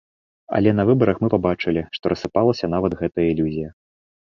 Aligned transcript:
Але 0.59 0.71
на 0.79 0.85
выбарах 0.89 1.17
мы 1.25 1.29
пабачылі, 1.35 1.85
што 1.99 2.05
рассыпалася 2.15 2.73
нават 2.77 2.99
гэтая 3.05 3.27
ілюзія. 3.37 3.69